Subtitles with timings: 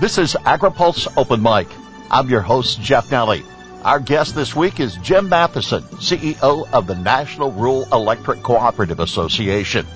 [0.00, 1.68] This is AgriPulse Open Mic.
[2.10, 3.44] I'm your host, Jeff Nalley.
[3.84, 9.86] Our guest this week is Jim Matheson, CEO of the National Rural Electric Cooperative Association.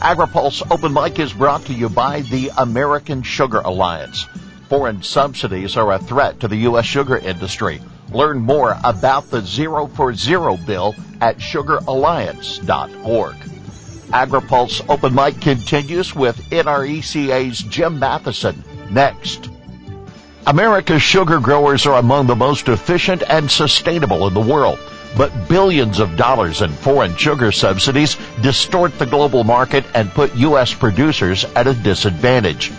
[0.00, 4.26] AgriPulse Open Mic is brought to you by the American Sugar Alliance.
[4.68, 6.84] Foreign subsidies are a threat to the U.S.
[6.84, 7.80] sugar industry.
[8.10, 13.36] Learn more about the Zero for Zero bill at sugaralliance.org.
[14.12, 19.50] AgriPulse Open Mic continues with NRECA's Jim Matheson next.
[20.46, 24.78] America's sugar growers are among the most efficient and sustainable in the world,
[25.16, 30.72] but billions of dollars in foreign sugar subsidies distort the global market and put U.S.
[30.72, 32.72] producers at a disadvantage.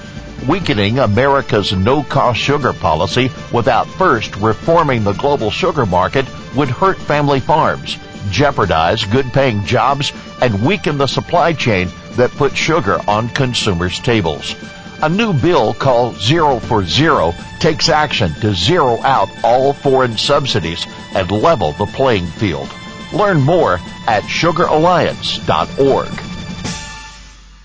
[0.48, 7.40] Weakening America's no-cost sugar policy without first reforming the global sugar market would hurt family
[7.40, 7.98] farms,
[8.32, 14.56] jeopardize good-paying jobs, and weaken the supply chain that puts sugar on consumers' tables.
[15.02, 20.86] A new bill called Zero for Zero takes action to zero out all foreign subsidies
[21.16, 22.68] and level the playing field.
[23.14, 26.10] Learn more at sugaralliance.org.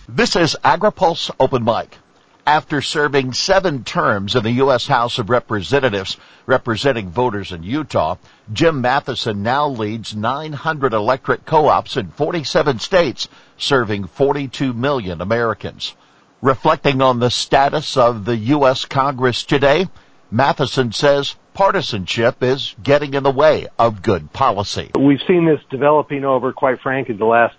[0.08, 1.98] This is AgriPulse Open Mic.
[2.47, 4.86] After serving seven terms in the U.S.
[4.86, 8.14] House of Representatives representing voters in Utah,
[8.53, 15.97] Jim Matheson now leads 900 electric co-ops in 47 states, serving 42 million Americans.
[16.45, 18.84] Reflecting on the status of the U.S.
[18.84, 19.89] Congress today,
[20.31, 24.91] Matheson says partisanship is getting in the way of good policy.
[24.95, 27.56] We've seen this developing over, quite frankly, the last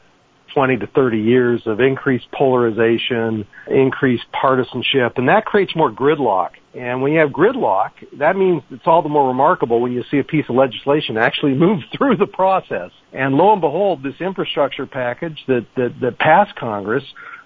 [0.54, 6.52] 20 to 30 years of increased polarization, increased partisanship, and that creates more gridlock.
[6.76, 7.90] And when you have gridlock,
[8.20, 11.54] that means it's all the more remarkable when you see a piece of legislation actually
[11.56, 12.92] move through the process.
[13.12, 17.04] And lo and behold, this infrastructure package that, that, that passed Congress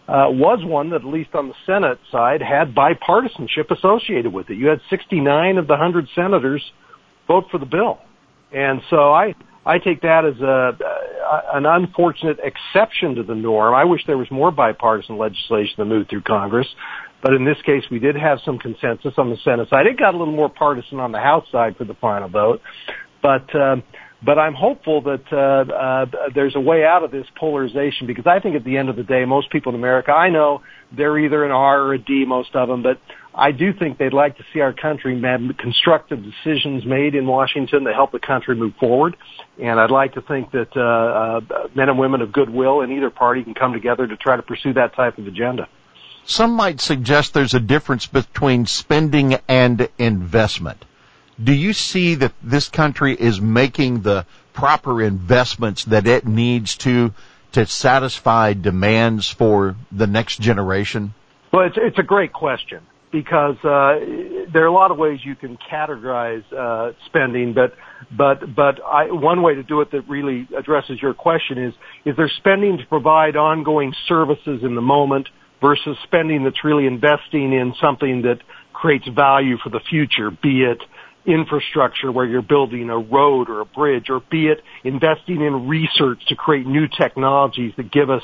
[0.10, 4.58] was one that, at least on the Senate side, had bipartisanship associated with it.
[4.58, 6.64] You had 69 of the 100 senators
[7.28, 8.00] vote for the bill.
[8.52, 10.78] And so I, I take that as a,
[11.53, 13.75] an unfortunate exception to the norm.
[13.75, 16.68] I wish there was more bipartisan legislation that moved through Congress.
[17.22, 19.86] But in this case, we did have some consensus on the Senate side.
[19.86, 22.62] It got a little more partisan on the House side for the final vote.
[23.22, 23.84] But, um,
[24.22, 28.40] but I'm hopeful that uh, uh, there's a way out of this polarization because I
[28.40, 31.46] think at the end of the day, most people in America, I know they're either
[31.46, 33.00] an R or a D, most of them, but
[33.34, 37.85] I do think they'd like to see our country have constructive decisions made in Washington
[37.85, 39.16] to help the country move forward.
[39.62, 43.09] And I'd like to think that uh, uh, men and women of goodwill in either
[43.09, 45.69] party can come together to try to pursue that type of agenda.
[46.25, 50.84] Some might suggest there's a difference between spending and investment
[51.41, 57.13] do you see that this country is making the proper investments that it needs to
[57.51, 61.13] to satisfy demands for the next generation?
[61.51, 64.00] Well, it's it's a great question because uh,
[64.53, 67.73] there are a lot of ways you can categorize uh, spending, but
[68.11, 71.73] but but I, one way to do it that really addresses your question is
[72.06, 75.27] is there spending to provide ongoing services in the moment
[75.61, 78.39] versus spending that's really investing in something that
[78.73, 80.81] creates value for the future, be it
[81.31, 86.19] infrastructure where you're building a road or a bridge, or be it investing in research
[86.28, 88.23] to create new technologies that give us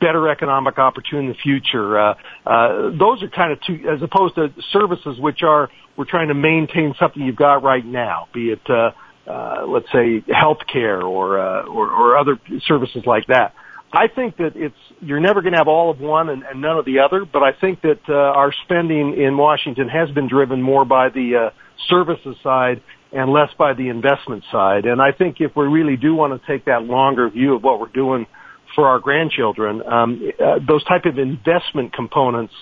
[0.00, 1.98] better economic opportunity in the future.
[1.98, 2.14] Uh,
[2.46, 6.34] uh, those are kind of two, as opposed to services which are we're trying to
[6.34, 8.90] maintain something you've got right now, be it uh,
[9.28, 13.52] uh, let's say healthcare or, uh, or or other services like that.
[13.92, 16.78] I think that it's you're never going to have all of one and, and none
[16.78, 20.62] of the other, but I think that uh, our spending in Washington has been driven
[20.62, 21.50] more by the uh,
[21.88, 24.84] services side and less by the investment side.
[24.84, 27.80] And I think if we really do want to take that longer view of what
[27.80, 28.26] we're doing
[28.74, 32.52] for our grandchildren, um, uh, those type of investment components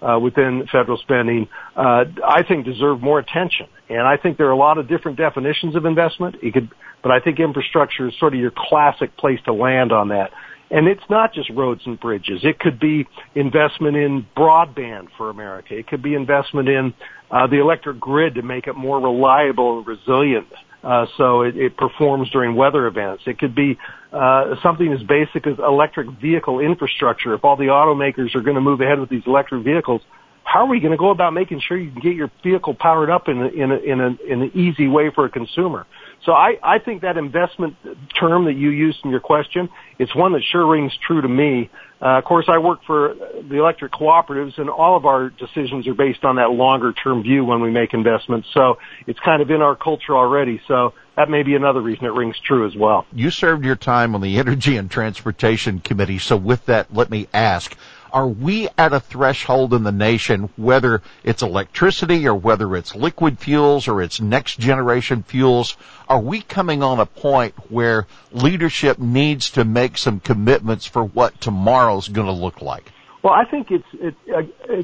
[0.00, 3.66] uh, within federal spending, uh, I think deserve more attention.
[3.88, 6.36] And I think there are a lot of different definitions of investment.
[6.42, 6.70] It could,
[7.02, 10.30] but I think infrastructure is sort of your classic place to land on that.
[10.70, 12.40] And it's not just roads and bridges.
[12.42, 13.06] It could be
[13.36, 15.76] investment in broadband for America.
[15.76, 16.92] It could be investment in
[17.30, 20.46] uh, the electric grid to make it more reliable and resilient.
[20.82, 23.24] Uh, so it, it performs during weather events.
[23.26, 23.76] It could be
[24.12, 27.34] uh, something as basic as electric vehicle infrastructure.
[27.34, 30.02] If all the automakers are going to move ahead with these electric vehicles,
[30.44, 33.10] how are we going to go about making sure you can get your vehicle powered
[33.10, 35.86] up in a, in a, in, a, in an easy way for a consumer?
[36.24, 37.76] So I, I think that investment
[38.18, 39.68] term that you used in your question,
[39.98, 41.70] it's one that sure rings true to me.
[42.00, 43.14] Uh, of course, I work for
[43.48, 47.44] the electric cooperatives, and all of our decisions are based on that longer term view
[47.44, 48.48] when we make investments.
[48.52, 50.60] So it's kind of in our culture already.
[50.68, 53.06] So that may be another reason it rings true as well.
[53.12, 56.18] You served your time on the Energy and Transportation Committee.
[56.18, 57.74] So with that, let me ask,
[58.16, 63.38] Are we at a threshold in the nation, whether it's electricity or whether it's liquid
[63.38, 65.76] fuels or it's next generation fuels?
[66.08, 71.38] Are we coming on a point where leadership needs to make some commitments for what
[71.42, 72.90] tomorrow's going to look like?
[73.22, 74.14] Well, I think it's it,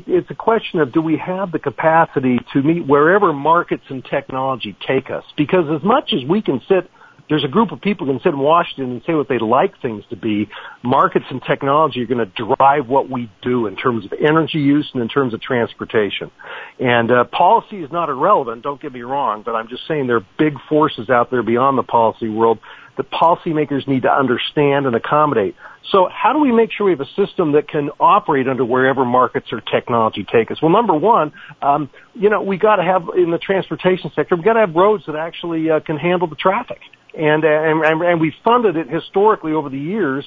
[0.06, 4.76] it's a question of do we have the capacity to meet wherever markets and technology
[4.87, 5.25] take us?
[5.38, 6.90] Because as much as we can sit
[7.29, 9.81] there's a group of people who can sit in Washington and say what they'd like
[9.81, 10.49] things to be.
[10.83, 14.91] Markets and technology are going to drive what we do in terms of energy use
[14.93, 16.31] and in terms of transportation.
[16.79, 20.17] And uh, policy is not irrelevant, don't get me wrong, but I'm just saying there
[20.17, 22.59] are big forces out there beyond the policy world
[22.97, 25.55] that policymakers need to understand and accommodate.
[25.91, 29.05] So how do we make sure we have a system that can operate under wherever
[29.05, 30.61] markets or technology take us?
[30.61, 31.33] Well, number one,
[31.63, 34.75] um, you know, we got to have in the transportation sector, we've got to have
[34.75, 36.79] roads that actually uh, can handle the traffic
[37.14, 40.25] Uh, and, and and we funded it historically over the years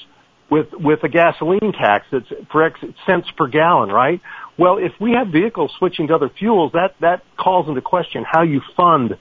[0.50, 4.22] with with a gasoline tax that's for X cents per gallon, right?
[4.58, 8.44] Well, if we have vehicles switching to other fuels, that that calls into question how
[8.44, 9.18] you fund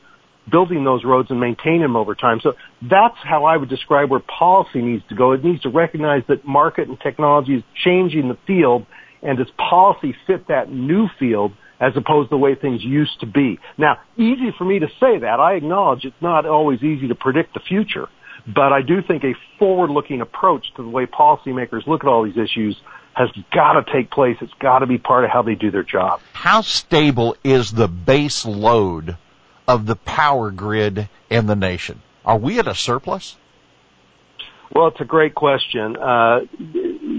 [0.50, 2.38] building those roads and maintaining them over time.
[2.42, 2.52] So
[2.82, 5.32] that's how I would describe where policy needs to go.
[5.32, 8.86] It needs to recognize that market and technology is changing the field,
[9.22, 11.52] and does policy fit that new field
[11.84, 13.58] as opposed to the way things used to be.
[13.76, 15.38] Now, easy for me to say that.
[15.38, 18.08] I acknowledge it's not always easy to predict the future,
[18.46, 22.38] but I do think a forward-looking approach to the way policymakers look at all these
[22.38, 22.74] issues
[23.12, 24.38] has got to take place.
[24.40, 26.20] It's got to be part of how they do their job.
[26.32, 29.18] How stable is the base load
[29.68, 32.00] of the power grid in the nation?
[32.24, 33.36] Are we at a surplus?
[34.74, 35.96] Well, it's a great question.
[35.96, 36.40] Uh,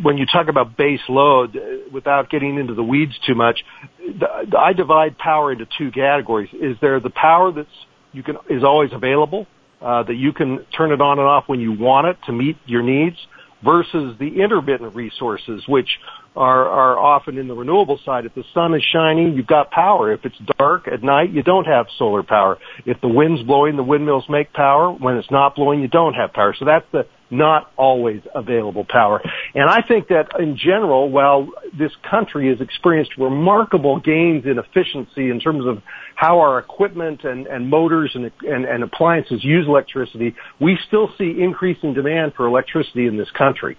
[0.05, 3.61] when you talk about base load, uh, without getting into the weeds too much,
[3.97, 6.49] the, I divide power into two categories.
[6.53, 7.67] Is there the power that's
[8.13, 9.47] you can is always available,
[9.81, 12.55] uh, that you can turn it on and off when you want it to meet
[12.67, 13.17] your needs,
[13.63, 15.89] versus the intermittent resources, which
[16.35, 18.25] are, are often in the renewable side.
[18.25, 20.13] If the sun is shining, you've got power.
[20.13, 22.59] If it's dark at night, you don't have solar power.
[22.85, 24.91] If the wind's blowing, the windmills make power.
[24.91, 26.53] When it's not blowing, you don't have power.
[26.57, 29.21] So that's the not always available power.
[29.53, 35.29] And I think that in general, while this country has experienced remarkable gains in efficiency
[35.29, 35.81] in terms of
[36.15, 41.35] how our equipment and, and motors and, and, and appliances use electricity, we still see
[41.41, 43.77] increasing demand for electricity in this country.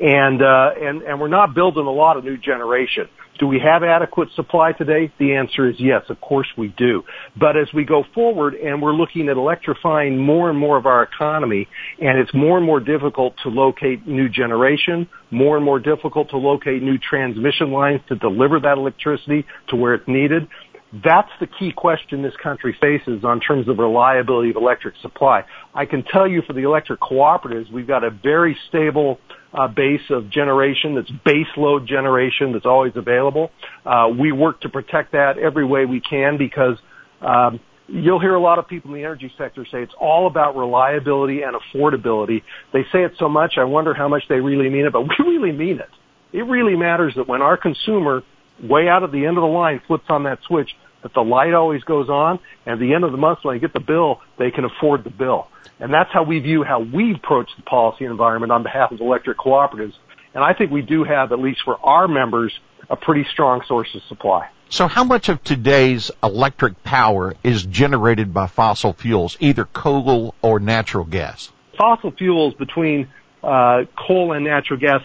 [0.00, 3.08] And, uh, and, and we're not building a lot of new generation.
[3.38, 5.12] Do we have adequate supply today?
[5.18, 7.04] The answer is yes, of course we do.
[7.38, 11.04] But as we go forward and we're looking at electrifying more and more of our
[11.04, 11.68] economy,
[12.00, 16.36] and it's more and more difficult to locate new generation, more and more difficult to
[16.36, 20.48] locate new transmission lines to deliver that electricity to where it's needed,
[20.92, 25.44] that's the key question this country faces on terms of reliability of electric supply.
[25.74, 29.18] I can tell you for the electric cooperatives, we've got a very stable
[29.52, 33.50] uh, base of generation that's base load generation that's always available.
[33.84, 36.78] Uh, we work to protect that every way we can because
[37.20, 40.56] um, you'll hear a lot of people in the energy sector say it's all about
[40.56, 42.42] reliability and affordability.
[42.72, 45.36] They say it so much, I wonder how much they really mean it, but we
[45.36, 45.90] really mean it.
[46.32, 48.22] It really matters that when our consumer
[48.62, 50.70] way out at the end of the line flips on that switch,
[51.02, 53.60] that the light always goes on, and at the end of the month when they
[53.60, 55.46] get the bill, they can afford the bill.
[55.80, 59.38] And that's how we view how we approach the policy environment on behalf of electric
[59.38, 59.94] cooperatives.
[60.34, 62.52] And I think we do have, at least for our members,
[62.90, 64.48] a pretty strong source of supply.
[64.70, 70.60] So how much of today's electric power is generated by fossil fuels, either coal or
[70.60, 71.50] natural gas?
[71.78, 73.08] Fossil fuels between
[73.42, 75.00] uh, coal and natural gas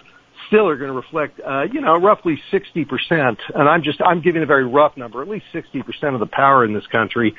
[0.48, 2.88] still are going to reflect, uh, you know, roughly 60%.
[3.54, 6.66] And I'm just, I'm giving a very rough number, at least 60% of the power
[6.66, 7.36] in this country.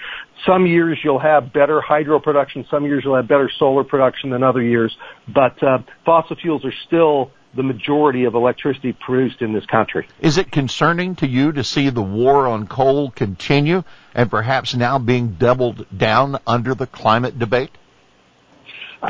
[0.46, 2.66] Some years you'll have better hydro production.
[2.70, 4.96] Some years you'll have better solar production than other years.
[5.32, 10.06] But, uh, fossil fuels are still the majority of electricity produced in this country.
[10.20, 13.84] Is it concerning to you to see the war on coal continue
[14.14, 17.70] and perhaps now being doubled down under the climate debate?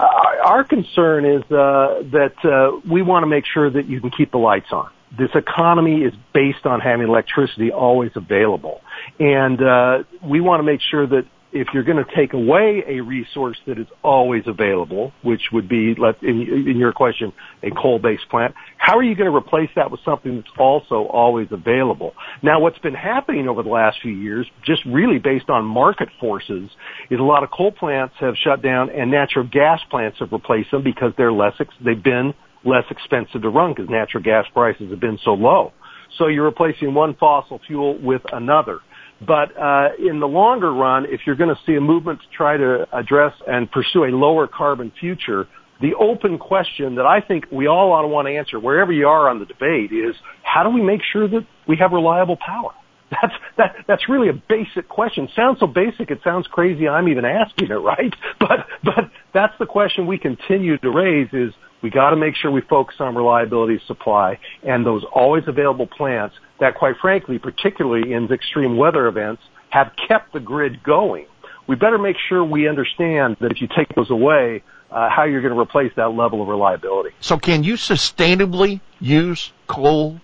[0.00, 4.30] Our concern is uh, that uh, we want to make sure that you can keep
[4.30, 4.90] the lights on.
[5.16, 8.80] This economy is based on having electricity always available,
[9.20, 13.00] and uh, we want to make sure that if you're going to take away a
[13.00, 17.32] resource that is always available, which would be, in, in your question,
[17.62, 21.46] a coal-based plant, how are you going to replace that with something that's also always
[21.52, 22.12] available?
[22.42, 26.68] Now, what's been happening over the last few years, just really based on market forces,
[27.08, 30.72] is a lot of coal plants have shut down and natural gas plants have replaced
[30.72, 32.34] them because they're less, they've been
[32.64, 35.72] less expensive to run because natural gas prices have been so low.
[36.18, 38.80] So you're replacing one fossil fuel with another.
[39.20, 42.56] But uh, in the longer run, if you're going to see a movement to try
[42.56, 45.46] to address and pursue a lower carbon future,
[45.80, 49.06] the open question that I think we all ought to want to answer wherever you
[49.06, 52.72] are on the debate is how do we make sure that we have reliable power?
[53.10, 55.28] That's that that's really a basic question.
[55.36, 58.12] Sounds so basic it sounds crazy I'm even asking it, right?
[58.40, 61.52] But but that's the question we continue to raise is
[61.82, 65.86] we got to make sure we focus on reliability of supply and those always available
[65.86, 71.26] plants that quite frankly, particularly in extreme weather events, have kept the grid going.
[71.66, 75.40] We better make sure we understand that if you take those away, uh, how you're
[75.40, 77.10] going to replace that level of reliability.
[77.20, 80.20] So can you sustainably use coal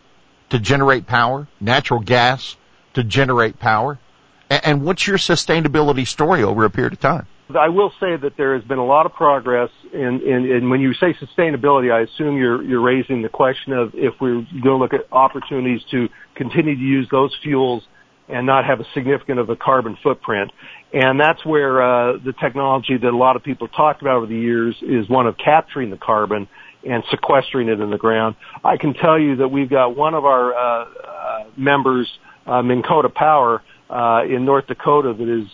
[0.51, 2.57] to generate power, natural gas
[2.95, 3.99] to generate power?
[4.49, 7.27] And what's your sustainability story over a period of time?
[7.57, 10.81] I will say that there has been a lot of progress in, in, in when
[10.81, 14.77] you say sustainability, I assume you're, you're raising the question of if we're going to
[14.77, 17.83] look at opportunities to continue to use those fuels
[18.29, 20.51] and not have a significant of a carbon footprint.
[20.93, 24.37] And that's where uh, the technology that a lot of people talked about over the
[24.37, 26.49] years is one of capturing the carbon
[26.89, 28.37] and sequestering it in the ground.
[28.65, 32.09] I can tell you that we've got one of our uh, uh, members,
[32.47, 35.49] uh, Minnkota Power, uh, in North Dakota that is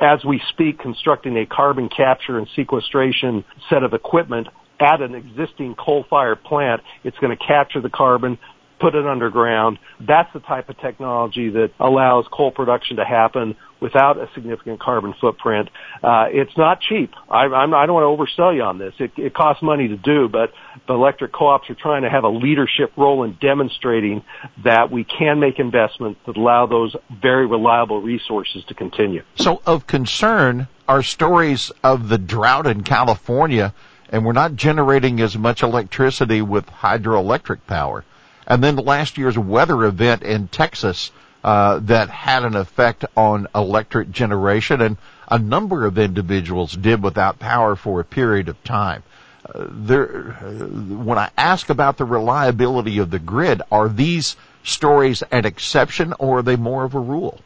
[0.00, 4.48] as we speak, constructing a carbon capture and sequestration set of equipment
[4.80, 6.82] at an existing coal-fired plant.
[7.04, 8.38] It's going to capture the carbon,
[8.80, 9.78] put it underground.
[10.00, 15.12] That's the type of technology that allows coal production to happen without a significant carbon
[15.20, 15.68] footprint.
[16.02, 17.12] Uh, it's not cheap.
[17.28, 18.94] I, I'm, I don't want to oversell you on this.
[18.98, 20.54] It, it costs money to do, but
[20.88, 24.24] the electric co-ops are trying to have a leadership role in demonstrating
[24.64, 29.22] that we can make investments that allow those very reliable resources to continue.
[29.34, 33.74] So of concern are stories of the drought in California
[34.08, 38.02] and we're not generating as much electricity with hydroelectric power.
[38.46, 41.10] And then last year's weather event in Texas
[41.44, 44.96] uh, that had an effect on electric generation, and
[45.28, 49.02] a number of individuals did without power for a period of time.
[49.44, 50.64] Uh, there, uh,
[51.04, 56.38] when I ask about the reliability of the grid, are these stories an exception or
[56.38, 57.38] are they more of a rule?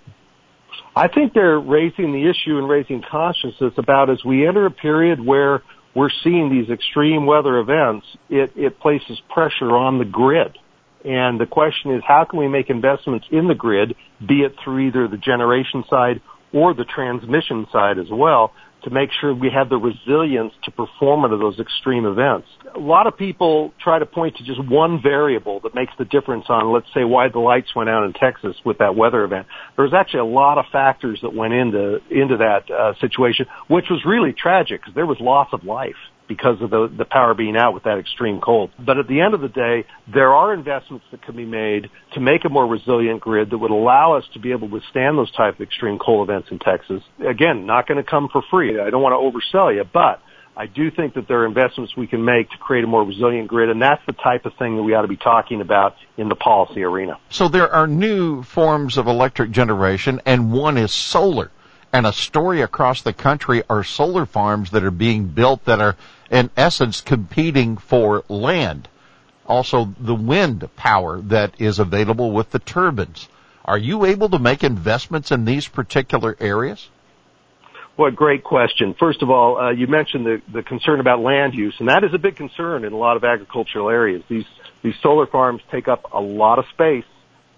[0.95, 5.25] I think they're raising the issue and raising consciousness about as we enter a period
[5.25, 5.63] where
[5.95, 10.57] we're seeing these extreme weather events, it, it places pressure on the grid.
[11.05, 13.95] And the question is, how can we make investments in the grid,
[14.27, 16.21] be it through either the generation side
[16.53, 18.53] or the transmission side as well,
[18.85, 22.47] to make sure we have the resilience to perform under those extreme events.
[22.75, 26.45] A lot of people try to point to just one variable that makes the difference
[26.49, 29.47] on, let's say, why the lights went out in Texas with that weather event.
[29.77, 33.87] There was actually a lot of factors that went into into that uh, situation, which
[33.91, 35.97] was really tragic because there was loss of life
[36.29, 38.71] because of the, the power being out with that extreme cold.
[38.79, 42.21] But at the end of the day, there are investments that can be made to
[42.21, 45.31] make a more resilient grid that would allow us to be able to withstand those
[45.33, 47.03] type of extreme cold events in Texas.
[47.27, 48.79] Again, not going to come for free.
[48.79, 50.21] I don't want to oversell you, but
[50.59, 53.47] I do think that there are investments we can make to create a more resilient
[53.47, 56.29] grid, and that's the type of thing that we ought to be talking about in
[56.29, 57.17] the policy arena.
[57.31, 61.53] So there are new forms of electric generation, and one is solar.
[61.93, 65.97] And a story across the country are solar farms that are being built that are
[66.31, 68.89] in essence competing for land.
[69.47, 73.29] Also the wind power that is available with the turbines.
[73.65, 76.89] Are you able to make investments in these particular areas?
[77.97, 78.95] What a great question.
[78.95, 82.15] First of all, uh, you mentioned the, the concern about land use, and that is
[82.15, 84.23] a big concern in a lot of agricultural areas.
[84.29, 84.47] These
[84.83, 87.05] these solar farms take up a lot of space.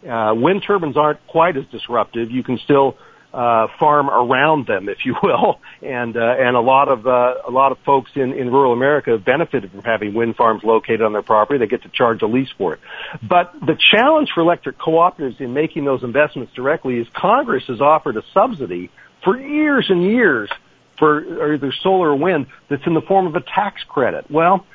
[0.09, 2.31] Uh, wind turbines aren't quite as disruptive.
[2.31, 2.97] You can still
[3.33, 7.51] uh, farm around them, if you will, and uh, and a lot of uh, a
[7.51, 11.13] lot of folks in in rural America have benefited from having wind farms located on
[11.13, 11.59] their property.
[11.59, 12.81] They get to charge a lease for it.
[13.23, 18.17] But the challenge for electric cooperatives in making those investments directly is Congress has offered
[18.17, 18.91] a subsidy
[19.25, 20.51] for years and years
[20.99, 24.31] for either solar or wind that's in the form of a tax credit.
[24.31, 24.67] Well,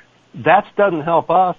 [0.44, 1.56] that doesn't help us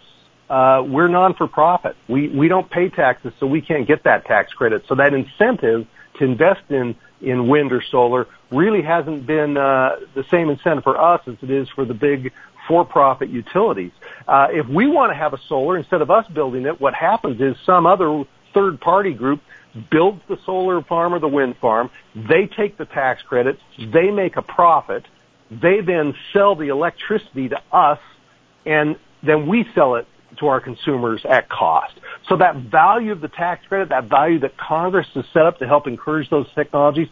[0.48, 1.96] uh, we're non for profit.
[2.08, 4.84] We we don't pay taxes, so we can't get that tax credit.
[4.88, 5.86] So that incentive
[6.18, 11.00] to invest in in wind or solar really hasn't been uh, the same incentive for
[11.00, 12.32] us as it is for the big
[12.68, 13.92] for-profit utilities.
[14.26, 17.40] Uh, if we want to have a solar instead of us building it, what happens
[17.40, 19.40] is some other third-party group
[19.90, 21.90] builds the solar farm or the wind farm.
[22.14, 23.60] They take the tax credits.
[23.78, 25.06] They make a profit.
[25.50, 28.00] They then sell the electricity to us,
[28.64, 30.06] and then we sell it
[30.38, 31.94] to our consumers at cost.
[32.28, 35.66] So that value of the tax credit, that value that Congress has set up to
[35.66, 37.08] help encourage those technologies,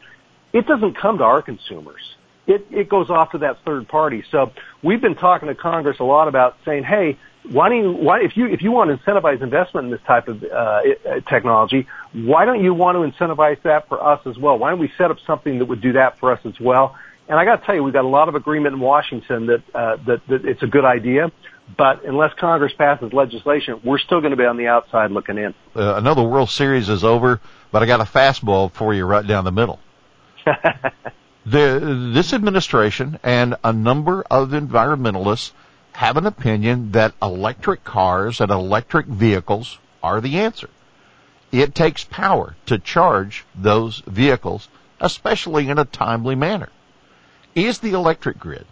[0.52, 2.00] it doesn't come to our consumers.
[2.46, 4.22] It, it goes off to that third party.
[4.30, 4.52] So
[4.82, 7.18] we've been talking to Congress a lot about saying, hey,
[7.50, 10.28] why don't you, why, if you, if you want to incentivize investment in this type
[10.28, 10.80] of, uh,
[11.28, 14.58] technology, why don't you want to incentivize that for us as well?
[14.58, 16.96] Why don't we set up something that would do that for us as well?
[17.28, 19.62] And I got to tell you, we've got a lot of agreement in Washington that,
[19.74, 21.32] uh, that that it's a good idea.
[21.76, 25.54] But unless Congress passes legislation, we're still going to be on the outside looking in.
[25.74, 27.40] Uh, another World Series is over,
[27.72, 29.80] but I got a fastball for you right down the middle.
[31.46, 35.52] the, this administration and a number of environmentalists
[35.92, 40.68] have an opinion that electric cars and electric vehicles are the answer.
[41.50, 44.68] It takes power to charge those vehicles,
[45.00, 46.68] especially in a timely manner.
[47.54, 48.66] Is the electric grid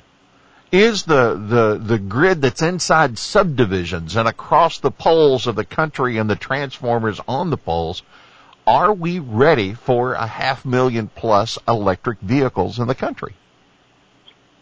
[0.73, 6.17] is the, the, the grid that's inside subdivisions and across the poles of the country
[6.17, 8.03] and the transformers on the poles,
[8.67, 13.35] are we ready for a half million plus electric vehicles in the country?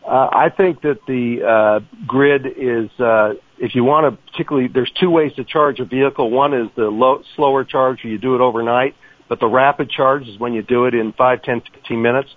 [0.04, 4.90] Uh, I think that the uh, grid is, uh, if you want to particularly, there's
[4.98, 6.30] two ways to charge a vehicle.
[6.30, 8.96] One is the low, slower charge where you do it overnight,
[9.28, 12.30] but the rapid charge is when you do it in 5, 10, 15 minutes.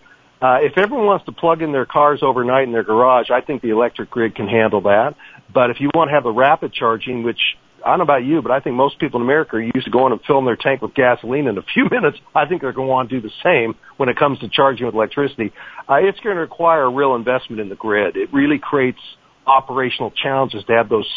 [0.44, 3.62] Uh, if everyone wants to plug in their cars overnight in their garage, I think
[3.62, 5.16] the electric grid can handle that.
[5.54, 7.40] But if you want to have the rapid charging, which
[7.82, 9.90] I don't know about you, but I think most people in America are used to
[9.90, 12.18] going and filling their tank with gasoline in a few minutes.
[12.36, 14.86] I think they're going to want to do the same when it comes to charging
[14.86, 15.54] with electricity.
[15.88, 18.18] Uh, it's going to require a real investment in the grid.
[18.18, 19.00] It really creates
[19.48, 21.10] operational challenges to have those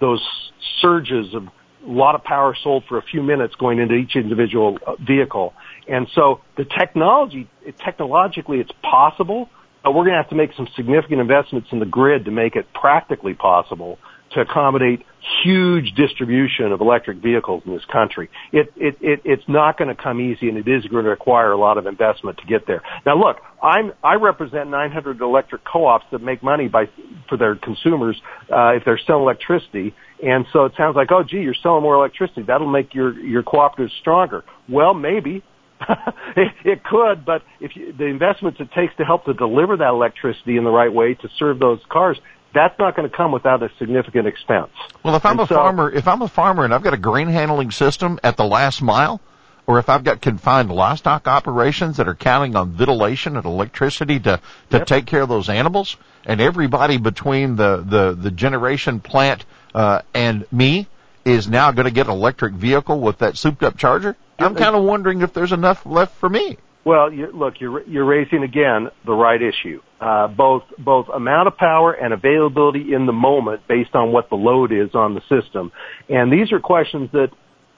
[0.00, 0.22] those
[0.80, 1.44] surges of
[1.86, 5.54] a lot of power sold for a few minutes going into each individual uh, vehicle.
[5.88, 7.48] And so the technology,
[7.84, 9.50] technologically it's possible,
[9.82, 12.56] but we're going to have to make some significant investments in the grid to make
[12.56, 13.98] it practically possible
[14.34, 15.04] to accommodate
[15.42, 18.28] huge distribution of electric vehicles in this country.
[18.52, 21.52] It, it, it, it's not going to come easy and it is going to require
[21.52, 22.82] a lot of investment to get there.
[23.06, 26.86] Now look, I'm, I represent 900 electric co-ops that make money by,
[27.28, 29.94] for their consumers, uh, if they're selling electricity.
[30.24, 32.42] And so it sounds like, oh gee, you're selling more electricity.
[32.42, 34.42] That'll make your, your cooperatives stronger.
[34.68, 35.42] Well, maybe,
[36.36, 39.88] it, it could, but if you, the investments it takes to help to deliver that
[39.88, 42.18] electricity in the right way to serve those cars,
[42.54, 44.70] that's not going to come without a significant expense.
[45.04, 46.98] Well, if I'm and a so, farmer, if I'm a farmer and I've got a
[46.98, 49.20] grain handling system at the last mile,
[49.66, 54.40] or if I've got confined livestock operations that are counting on ventilation and electricity to
[54.70, 54.86] to yep.
[54.86, 60.46] take care of those animals, and everybody between the the the generation plant uh, and
[60.52, 60.88] me
[61.24, 64.16] is now going to get an electric vehicle with that souped up charger.
[64.38, 66.58] I'm kind of wondering if there's enough left for me.
[66.84, 69.80] Well, you, look, you're you're raising again the right issue.
[70.00, 74.36] Uh, both both amount of power and availability in the moment, based on what the
[74.36, 75.72] load is on the system,
[76.10, 77.30] and these are questions that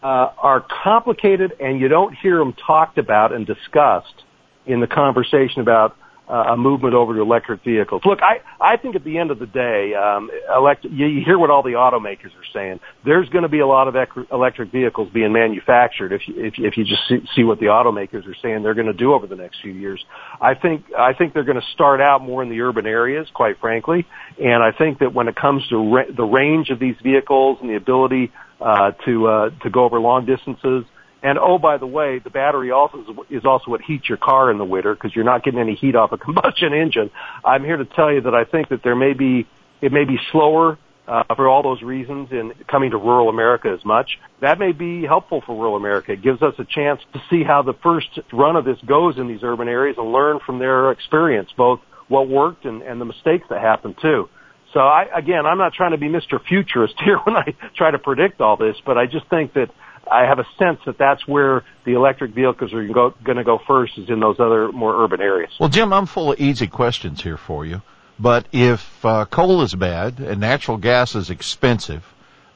[0.03, 4.25] uh, are complicated, and you don't hear them talked about and discussed
[4.67, 5.97] in the conversation about
[6.29, 8.03] uh, a movement over to electric vehicles.
[8.05, 11.39] Look, I, I think at the end of the day, um, elect, you, you hear
[11.39, 12.81] what all the automakers are saying.
[13.05, 16.13] There's going to be a lot of ec- electric vehicles being manufactured.
[16.13, 18.87] If you, if, if you just see, see what the automakers are saying they're going
[18.87, 20.05] to do over the next few years,
[20.41, 23.61] I think I think they're going to start out more in the urban areas, quite
[23.61, 24.07] frankly.
[24.43, 27.71] And I think that when it comes to re- the range of these vehicles and
[27.71, 30.85] the ability uh, to uh, to go over long distances,
[31.23, 34.59] and oh, by the way, the battery also is, also what heats your car in
[34.59, 37.11] the winter because you're not getting any heat off a combustion engine.
[37.45, 39.47] I'm here to tell you that I think that there may be
[39.81, 43.85] it may be slower uh, for all those reasons in coming to rural America as
[43.85, 44.19] much.
[44.41, 46.13] That may be helpful for rural America.
[46.13, 49.29] It gives us a chance to see how the first run of this goes in
[49.29, 53.47] these urban areas and learn from their experience, both what worked and, and the mistakes
[53.51, 54.29] that happened too.
[54.73, 56.43] So I, again, I'm not trying to be Mr.
[56.45, 59.71] Futurist here when I try to predict all this, but I just think that
[60.11, 63.99] I have a sense that that's where the electric vehicles are going to go first
[63.99, 65.51] is in those other more urban areas.
[65.59, 67.83] Well, Jim, I'm full of easy questions here for you.
[68.19, 72.03] But if uh, coal is bad and natural gas is expensive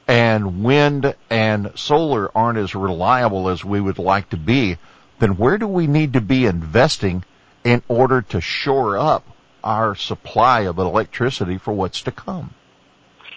[0.07, 4.77] and wind and solar aren't as reliable as we would like to be,
[5.19, 7.23] then where do we need to be investing
[7.63, 9.25] in order to shore up
[9.63, 12.55] our supply of electricity for what's to come?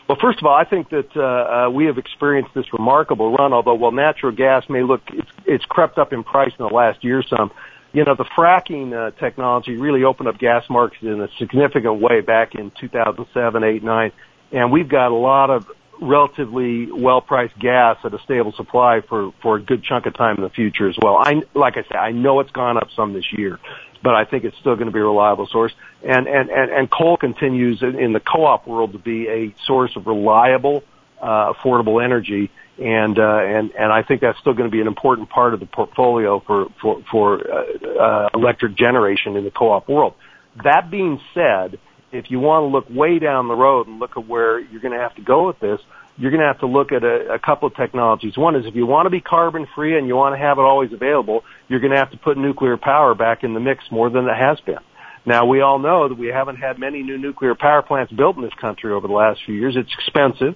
[0.09, 1.23] Well, first of all, I think that uh,
[1.67, 3.53] uh, we have experienced this remarkable run.
[3.53, 7.03] Although, while natural gas may look it's, it's crept up in price in the last
[7.03, 7.51] year, some,
[7.93, 12.21] you know, the fracking uh, technology really opened up gas markets in a significant way
[12.21, 14.13] back in 2007, 8, 9,
[14.53, 15.67] and we've got a lot of
[16.01, 20.43] relatively well-priced gas at a stable supply for for a good chunk of time in
[20.43, 21.17] the future as well.
[21.17, 23.59] I like I said, I know it's gone up some this year,
[24.05, 25.73] but I think it's still going to be a reliable source.
[26.03, 29.97] And and and, and coal continues in, in the co-op world to be a source
[29.97, 30.85] of reliable,
[31.21, 32.51] uh, affordable energy.
[32.79, 35.61] And uh, and and I think that's still going to be an important part of
[35.61, 40.15] the portfolio for for for uh, uh, electric generation in the co-op world.
[40.63, 41.79] That being said,
[42.13, 44.95] if you want to look way down the road and look at where you're going
[44.95, 45.81] to have to go with this,
[46.17, 48.37] you're going to have to look at a, a couple of technologies.
[48.37, 50.63] One is if you want to be carbon free and you want to have it
[50.63, 54.11] always available, you're going to have to put nuclear power back in the mix more
[54.11, 54.79] than it has been.
[55.27, 58.43] Now we all know that we haven't had many new nuclear power plants built in
[58.43, 59.75] this country over the last few years.
[59.77, 60.55] It's expensive.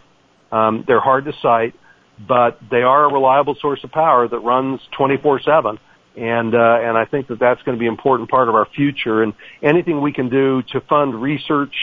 [0.52, 1.74] Um, they're hard to site,
[2.26, 5.78] but they are a reliable source of power that runs 24/7.
[6.16, 8.66] And uh, and I think that that's going to be an important part of our
[8.74, 9.22] future.
[9.22, 11.74] And anything we can do to fund research,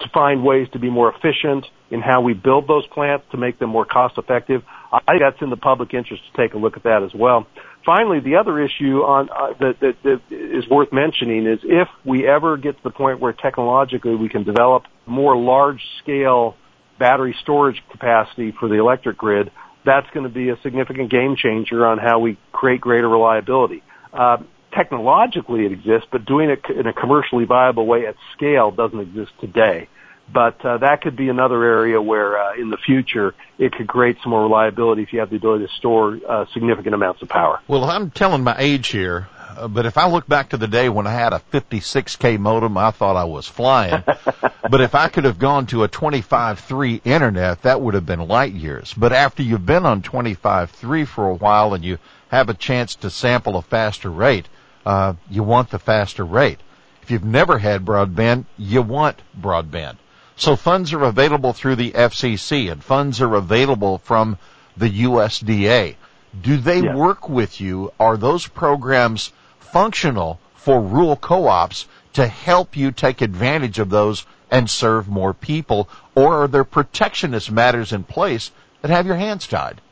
[0.00, 3.58] to find ways to be more efficient in how we build those plants to make
[3.58, 6.76] them more cost effective, I think that's in the public interest to take a look
[6.76, 7.46] at that as well.
[7.84, 12.26] Finally, the other issue on uh, that, that, that is worth mentioning is if we
[12.26, 16.56] ever get to the point where technologically we can develop more large scale
[16.98, 19.50] battery storage capacity for the electric grid,
[19.84, 23.82] that's going to be a significant game changer on how we create greater reliability.
[24.12, 24.38] Uh,
[24.78, 29.32] technologically it exists, but doing it in a commercially viable way at scale doesn't exist
[29.40, 29.88] today.
[30.32, 34.18] But uh, that could be another area where, uh, in the future, it could create
[34.22, 37.60] some more reliability if you have the ability to store uh, significant amounts of power.
[37.66, 40.90] Well, I'm telling my age here, uh, but if I look back to the day
[40.90, 44.04] when I had a 56k modem, I thought I was flying.
[44.70, 48.52] but if I could have gone to a 25.3 internet, that would have been light
[48.52, 48.92] years.
[48.94, 51.96] But after you've been on 25.3 for a while and you
[52.30, 54.46] have a chance to sample a faster rate,
[54.88, 56.58] uh, you want the faster rate.
[57.02, 59.96] If you've never had broadband, you want broadband.
[60.36, 64.38] So funds are available through the FCC and funds are available from
[64.78, 65.96] the USDA.
[66.40, 66.96] Do they yes.
[66.96, 67.92] work with you?
[68.00, 74.70] Are those programs functional for rural co-ops to help you take advantage of those and
[74.70, 75.86] serve more people?
[76.14, 79.82] Or are there protectionist matters in place that have your hands tied?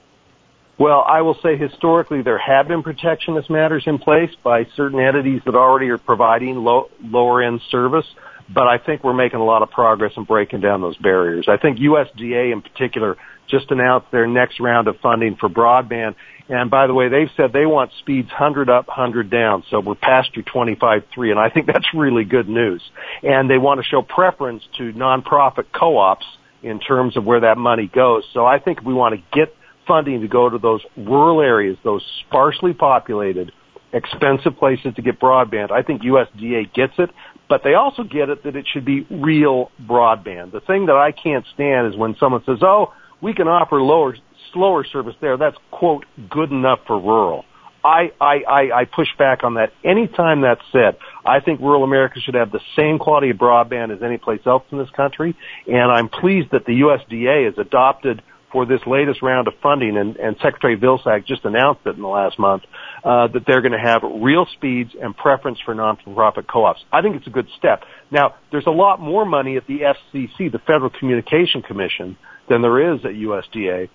[0.79, 5.41] Well, I will say historically there have been protectionist matters in place by certain entities
[5.47, 8.07] that already are providing low, lower end service
[8.49, 11.47] but I think we're making a lot of progress in breaking down those barriers.
[11.49, 13.17] I think USDA in particular
[13.49, 16.15] just announced their next round of funding for broadband.
[16.49, 19.65] And by the way, they've said they want speeds 100 up, 100 down.
[19.71, 22.83] So we're past your 25.3 and I think that's really good news.
[23.23, 26.27] And they want to show preference to nonprofit co-ops
[26.62, 28.25] in terms of where that money goes.
[28.33, 29.55] So I think we want to get
[29.87, 33.53] funding to go to those rural areas, those sparsely populated,
[33.92, 35.70] expensive places to get broadband.
[35.70, 37.11] I think USDA gets it
[37.49, 40.53] but they also get it that it should be real broadband.
[40.53, 44.16] The thing that I can't stand is when someone says, "Oh, we can offer lower,
[44.53, 47.44] slower service there." That's quote good enough for rural.
[47.85, 49.72] I, I, I, I push back on that.
[49.85, 54.03] Anytime that's said, I think rural America should have the same quality of broadband as
[54.03, 55.37] any place else in this country,
[55.68, 58.22] and I'm pleased that the USDA has adopted
[58.57, 62.09] for this latest round of funding, and, and Secretary Vilsack just announced it in the
[62.09, 62.62] last month,
[63.05, 66.83] uh, that they're going to have real speeds and preference for non-profit co-ops.
[66.90, 67.83] I think it's a good step.
[68.11, 72.16] Now, there's a lot more money at the FCC, the Federal Communication Commission,
[72.49, 73.90] than there is at USDA.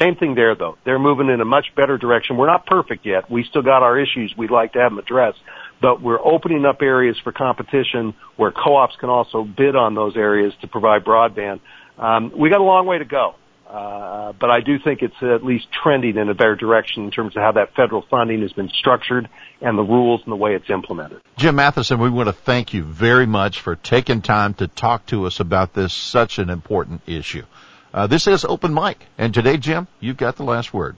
[0.00, 0.78] Same thing there though.
[0.84, 2.36] They're moving in a much better direction.
[2.36, 3.28] We're not perfect yet.
[3.28, 5.38] We still got our issues we'd like to have them addressed,
[5.82, 10.52] but we're opening up areas for competition where co-ops can also bid on those areas
[10.60, 11.58] to provide broadband.
[11.98, 13.34] Um, we got a long way to go.
[13.68, 17.34] Uh, but I do think it's at least trending in a better direction in terms
[17.36, 19.28] of how that federal funding has been structured
[19.60, 21.22] and the rules and the way it's implemented.
[21.36, 25.26] Jim Matheson, we want to thank you very much for taking time to talk to
[25.26, 27.42] us about this such an important issue.
[27.92, 30.96] Uh, this is Open Mic, and today, Jim, you've got the last word.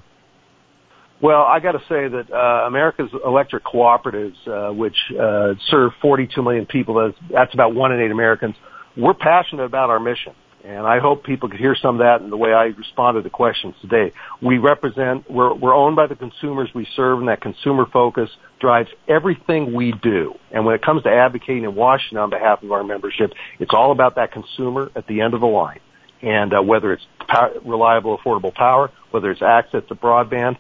[1.21, 6.43] Well, I got to say that uh, America's electric cooperatives, uh, which uh, serve 42
[6.43, 8.55] million people, that's, that's about one in eight Americans.
[8.97, 10.35] We're passionate about our mission.
[10.67, 13.31] And I hope people could hear some of that in the way I responded to
[13.31, 14.13] questions today.
[14.43, 18.91] We represent, we're, we're owned by the consumers we serve and that consumer focus drives
[19.07, 20.35] everything we do.
[20.51, 23.93] And when it comes to advocating in Washington on behalf of our membership, it's all
[23.93, 25.79] about that consumer at the end of the line.
[26.21, 30.57] And uh, whether it's power, reliable, affordable power, whether it's access to broadband,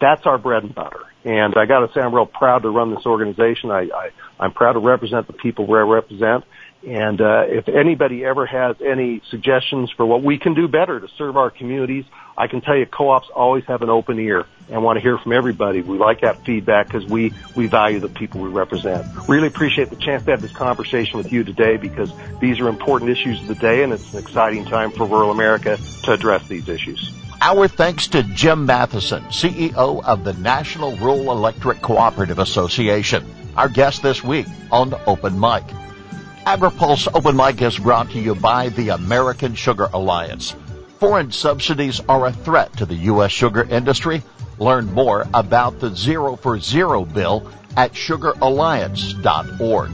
[0.00, 1.00] that's our bread and butter.
[1.24, 3.72] And I got to say, I'm real proud to run this organization.
[3.72, 6.44] I, I I'm proud to represent the people where I represent.
[6.86, 11.08] And uh, if anybody ever has any suggestions for what we can do better to
[11.18, 12.06] serve our communities,
[12.38, 15.32] I can tell you co-ops always have an open ear and want to hear from
[15.32, 15.82] everybody.
[15.82, 19.06] We like that feedback because we, we value the people we represent.
[19.28, 23.10] Really appreciate the chance to have this conversation with you today because these are important
[23.10, 26.68] issues of the day and it's an exciting time for rural America to address these
[26.68, 27.12] issues.
[27.42, 33.26] Our thanks to Jim Matheson, CEO of the National Rural Electric Cooperative Association.
[33.56, 35.64] Our guest this week on Open Mic.
[36.46, 40.56] AgriPulse Open Mic is brought to you by the American Sugar Alliance.
[40.98, 43.30] Foreign subsidies are a threat to the U.S.
[43.30, 44.22] sugar industry.
[44.58, 49.90] Learn more about the Zero for Zero bill at sugaralliance.org.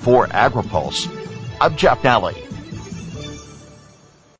[0.00, 1.08] For AgriPulse,
[1.60, 2.49] I'm Jeff Nalley.